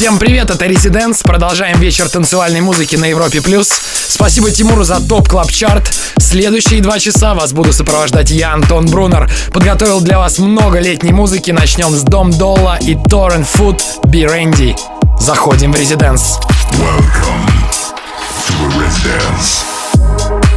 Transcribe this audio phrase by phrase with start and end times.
[0.00, 1.20] Всем привет, это Резиденс.
[1.20, 3.42] Продолжаем вечер танцевальной музыки на Европе+.
[3.42, 3.68] плюс.
[4.08, 9.30] Спасибо Тимуру за топ клаб чарт Следующие два часа вас буду сопровождать я, Антон Брунер.
[9.52, 11.50] Подготовил для вас много летней музыки.
[11.50, 14.74] Начнем с Дом Долла и Торрен Фуд Randy.
[15.20, 16.38] Заходим в Резиденс.
[16.78, 17.46] Welcome
[18.46, 20.49] to a residence.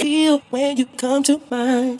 [0.00, 1.98] Feel when you come to mind.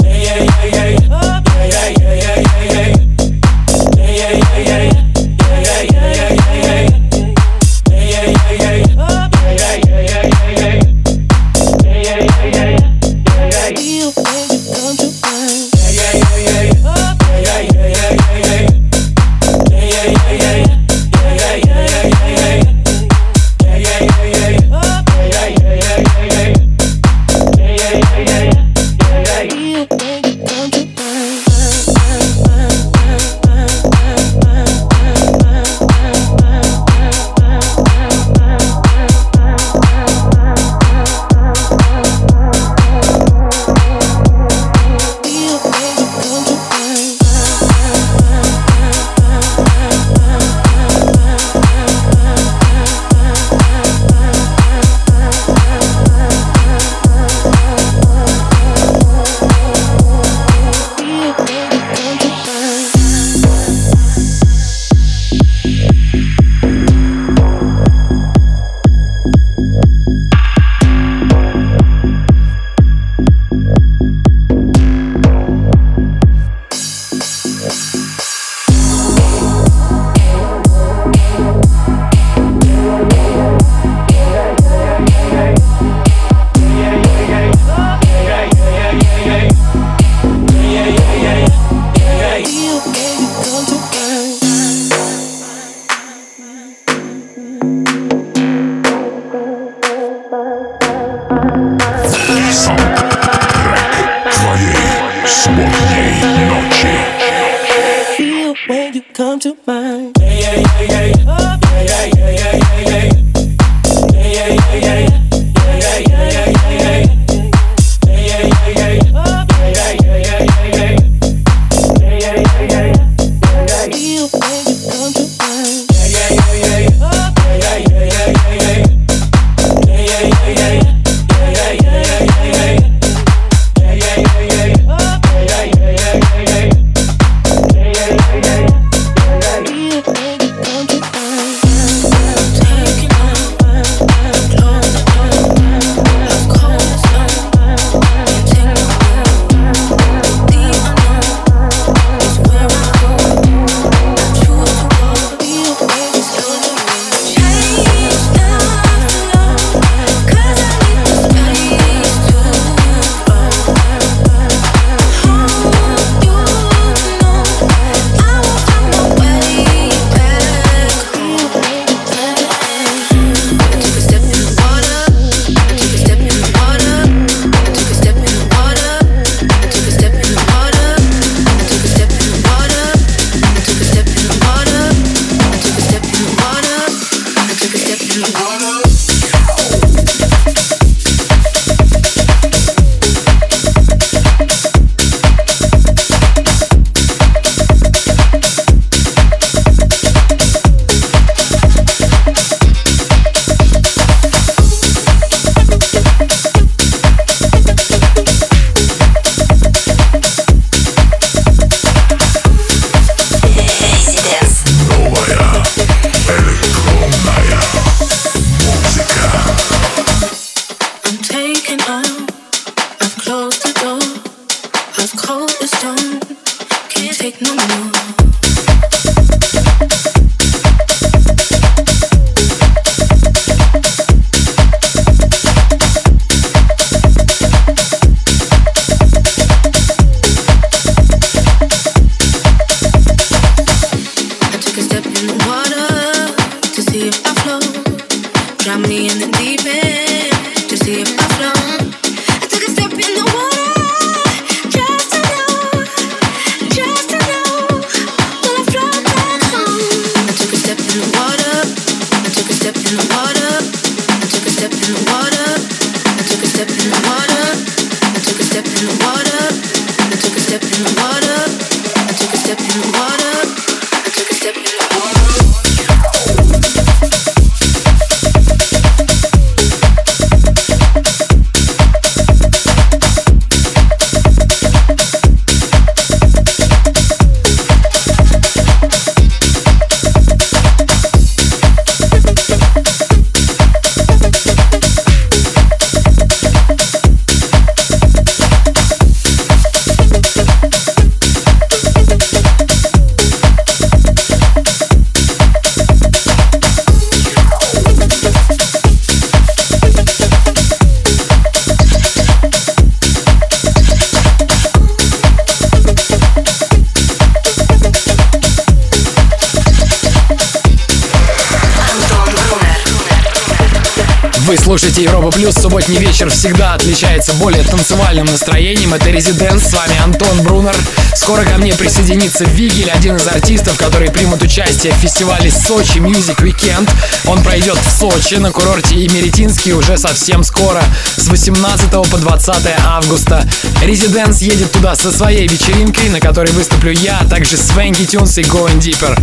[326.78, 328.94] отличается более танцевальным настроением.
[328.94, 330.74] Это Резиденс, с вами Антон Брунер.
[331.14, 336.36] Скоро ко мне присоединится Вигель, один из артистов, которые примут участие в фестивале Сочи Music
[336.40, 336.88] Weekend.
[337.26, 340.82] Он пройдет в Сочи на курорте Имеретинский уже совсем скоро,
[341.16, 342.54] с 18 по 20
[342.86, 343.44] августа.
[343.82, 348.42] Резиденс едет туда со своей вечеринкой, на которой выступлю я, а также Свенки Тюнс и
[348.42, 349.20] Going Deeper.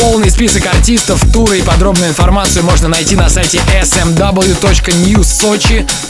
[0.00, 3.60] Полный список артистов, туры и подробную информацию можно найти на сайте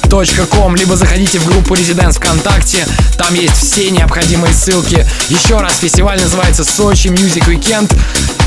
[0.06, 2.87] smw.newssochi.com либо заходите в группу Residents ВКонтакте,
[3.17, 5.06] там есть все необходимые ссылки.
[5.29, 7.93] Еще раз, фестиваль называется Сочи Music Weekend.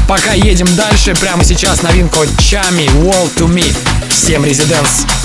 [0.08, 3.66] Пока едем дальше, прямо сейчас новинка от Чами World to Me.
[4.10, 5.19] Всем Residents.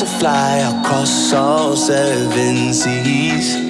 [0.00, 3.69] to fly across all seven seas.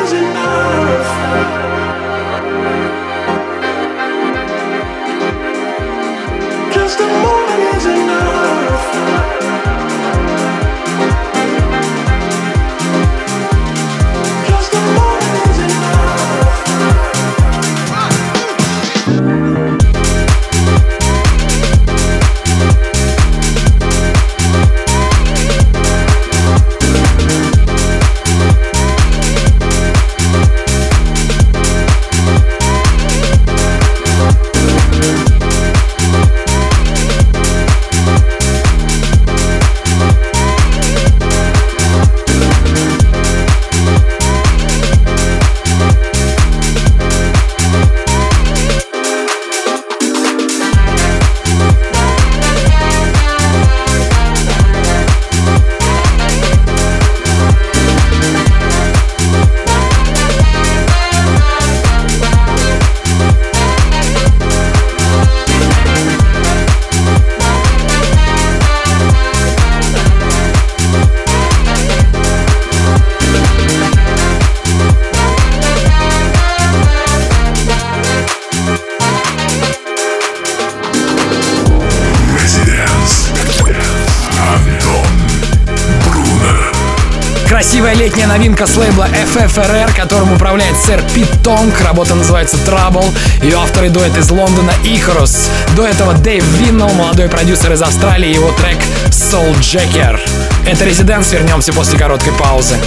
[87.61, 91.79] Красивая летняя новинка с лейбла FFRR, которым управляет сэр Пит Тонг.
[91.81, 93.05] Работа называется Trouble.
[93.43, 95.47] Ее авторы дуэт из Лондона Icarus.
[95.75, 100.19] До этого Дэйв Виннелл, молодой продюсер из Австралии, его трек Soul Jacker.
[100.65, 102.77] Это Резиденс, вернемся после короткой паузы.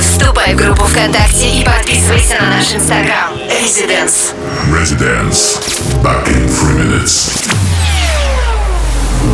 [0.00, 3.32] Вступай в группу ВКонтакте и подписывайся на наш инстаграм.
[3.62, 4.32] Резиденс.
[4.72, 5.60] Residence.
[6.02, 7.46] Back in three minutes.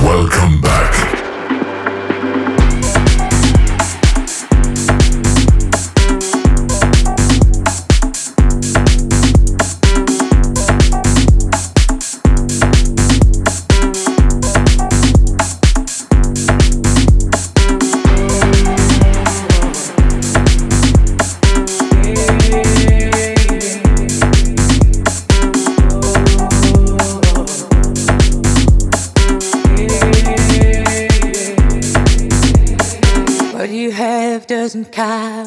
[0.05, 0.90] Welcome back.
[35.01, 35.40] dejar.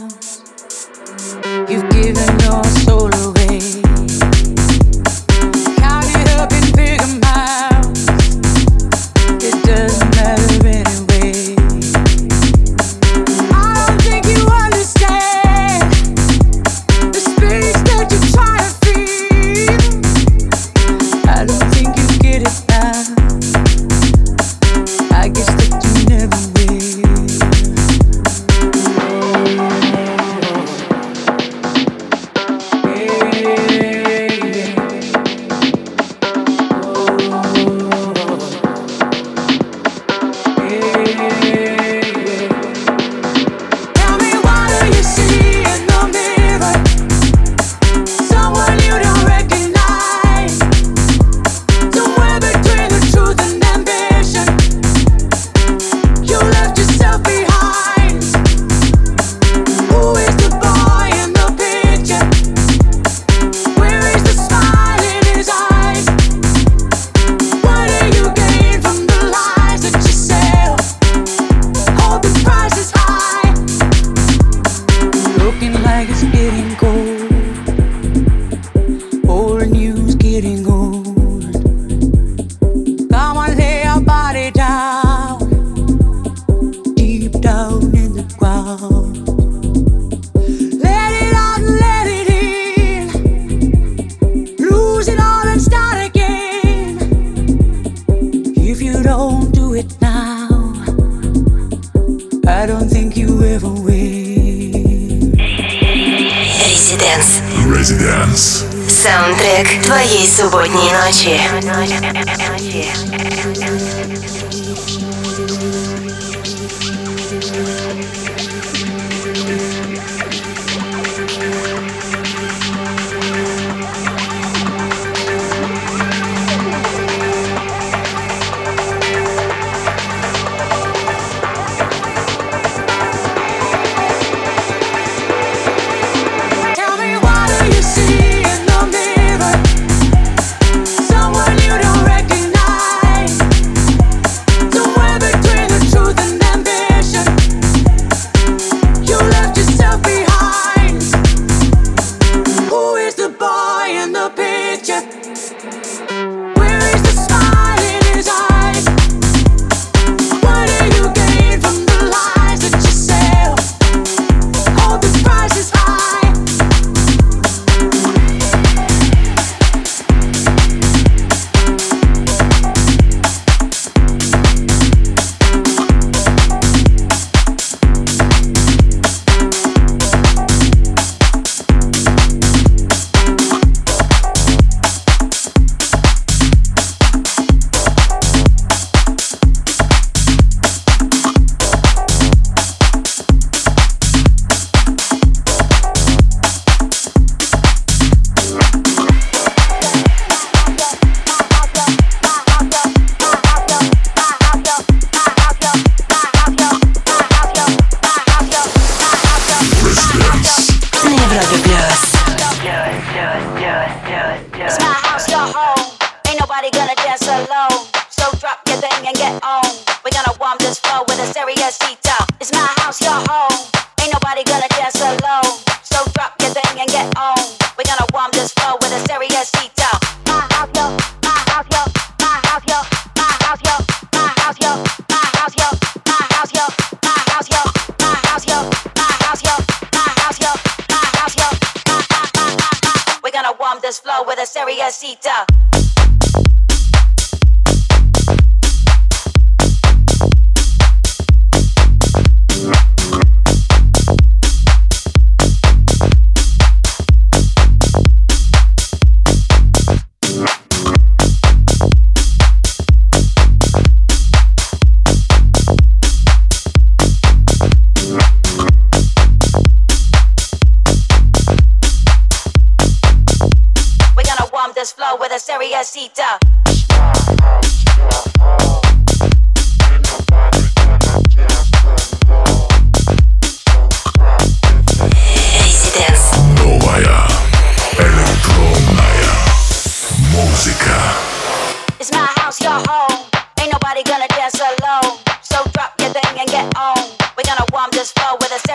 [111.93, 112.33] Yeah.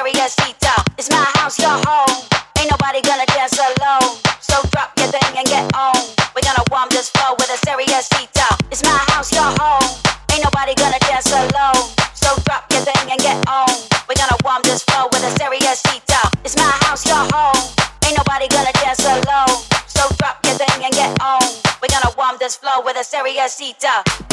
[0.09, 0.73] Mariasita.
[0.97, 2.09] It's my house, your home.
[2.57, 4.17] Ain't nobody gonna dance alone.
[4.41, 6.01] So drop your thing and get on.
[6.33, 8.49] We're gonna warm this floor with a serious heater.
[8.73, 9.85] It's my house, your home.
[10.33, 11.93] Ain't nobody gonna dance alone.
[12.17, 13.69] So drop your thing and get on.
[14.09, 16.25] We're gonna warm this floor with a serious heater.
[16.41, 17.61] It's my house, your home.
[18.09, 19.61] Ain't nobody gonna dance alone.
[19.93, 21.45] So drop your thing and get on.
[21.85, 24.28] We're gonna warm this floor with a serious heater.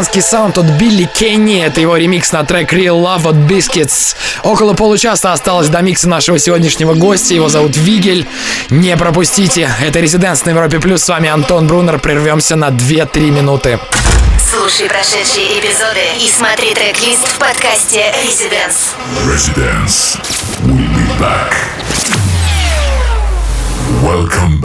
[0.00, 1.62] британский саунд от Билли Кенни.
[1.62, 4.16] Это его ремикс на трек Real Love от Biscuits.
[4.42, 7.34] Около получаса осталось до микса нашего сегодняшнего гостя.
[7.34, 8.26] Его зовут Вигель.
[8.70, 9.70] Не пропустите.
[9.78, 11.02] Это Резиденс на Европе Плюс.
[11.02, 11.98] С вами Антон Брунер.
[11.98, 13.78] Прервемся на 2-3 минуты.
[14.50, 18.94] Слушай прошедшие эпизоды и смотри трек-лист в подкасте Residence.
[19.26, 20.18] Residence.
[20.64, 21.52] We'll be back.
[24.02, 24.59] Welcome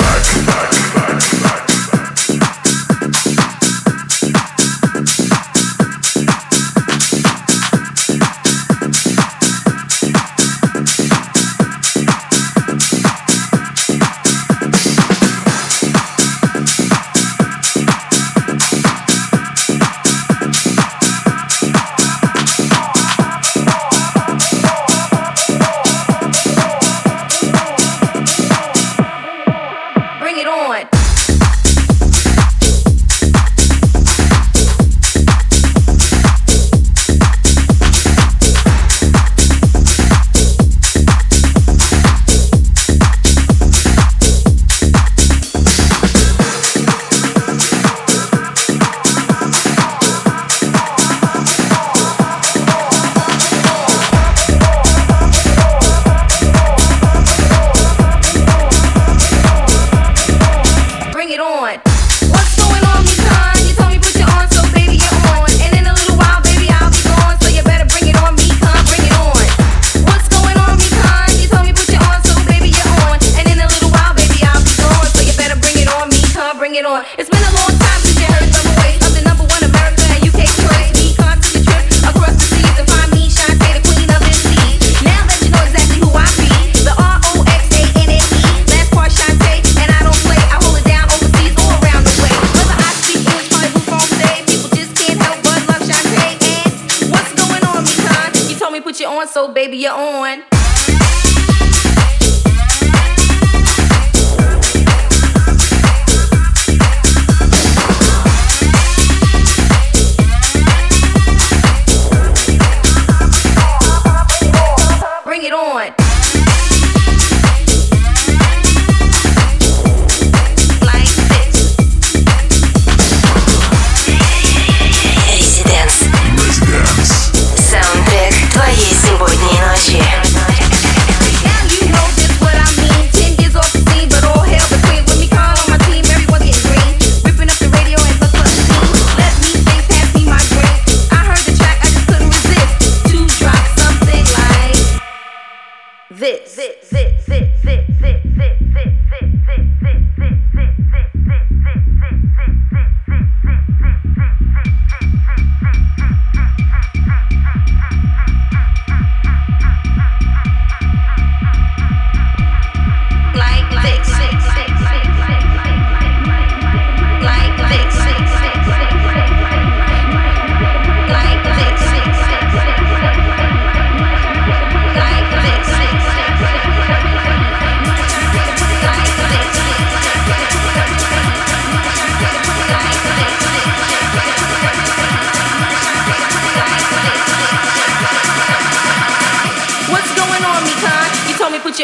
[99.27, 100.54] so, baby, you're on.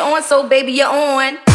[0.01, 1.50] on, so baby, you're on.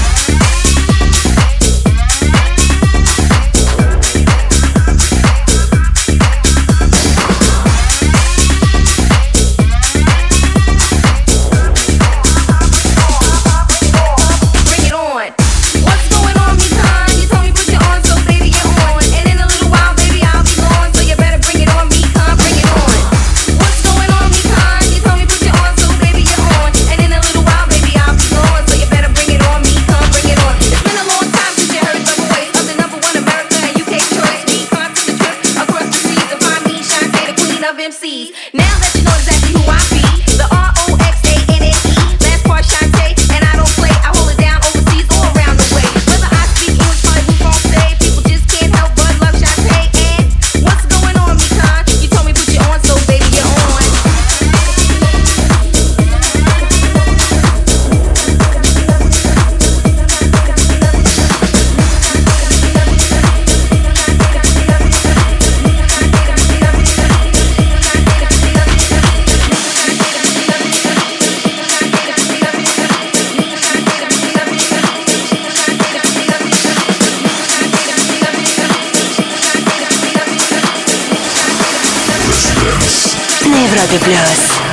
[84.06, 84.65] Plus.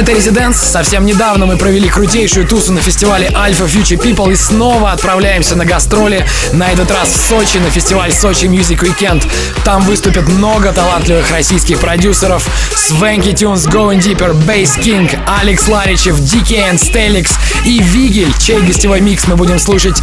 [0.00, 0.56] Это Резиденс.
[0.56, 5.66] Совсем недавно мы провели крутейшую тусу на фестивале Alpha Future People и снова отправляемся на
[5.66, 6.24] гастроли.
[6.54, 9.30] На этот раз в Сочи на фестиваль Сочи Music Weekend.
[9.62, 12.48] Там выступят много талантливых российских продюсеров.
[12.74, 17.32] Свенки Tunes, Going Deeper, Bass King, Алекс Ларичев, DKN, Stelix
[17.66, 20.00] и Вигель, чей гостевой микс мы будем слушать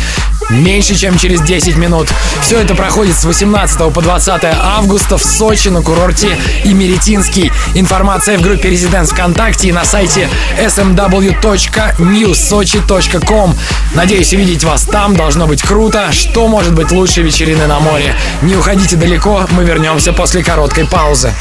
[0.50, 2.10] меньше, чем через 10 минут.
[2.42, 7.52] Все это проходит с 18 по 20 августа в Сочи на курорте Имеретинский.
[7.74, 10.30] Информация в группе Резиденс ВКонтакте и на сайте
[10.60, 13.56] smw.newsochi.com.
[13.94, 16.12] Надеюсь увидеть вас там, должно быть круто.
[16.12, 18.16] Что может быть лучше вечерины на море?
[18.42, 21.32] Не уходите далеко, мы вернемся после короткой паузы.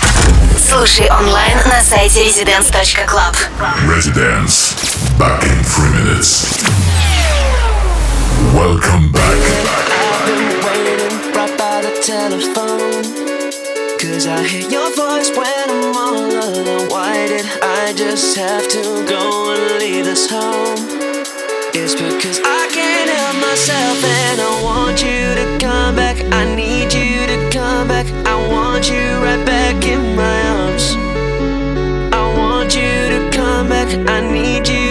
[0.70, 3.36] Слушай онлайн на сайте residence.club.
[3.86, 4.74] Residence.
[5.18, 6.46] Back in three minutes.
[8.54, 9.38] Welcome back.
[10.06, 13.02] I've been waiting right by the telephone.
[13.98, 16.88] Cause I hear your voice when I'm all alone.
[16.88, 20.78] Why did I just have to go and leave this home?
[21.74, 26.16] It's because I can't help myself and I want you to come back.
[26.32, 28.06] I need you to come back.
[28.26, 30.94] I want you right back in my arms.
[32.14, 33.88] I want you to come back.
[34.08, 34.85] I need you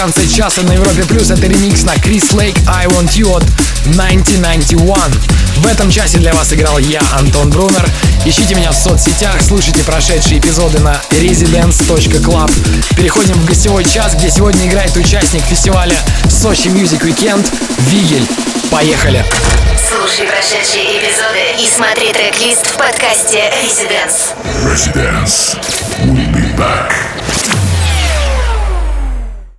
[0.00, 1.30] конце часа на Европе Плюс.
[1.30, 3.42] Это ремикс на Крис Лейк I Want You от
[3.84, 4.80] 1991.
[5.56, 7.86] В этом часе для вас играл я, Антон Брунер.
[8.24, 12.50] Ищите меня в соцсетях, слушайте прошедшие эпизоды на residence.club.
[12.96, 15.98] Переходим в гостевой час, где сегодня играет участник фестиваля
[16.30, 17.46] Сочи Music Weekend
[17.90, 18.26] Вигель.
[18.70, 19.22] Поехали!
[19.86, 24.32] Слушай прошедшие эпизоды и смотри трек-лист в подкасте Residence.
[24.64, 25.69] Residence.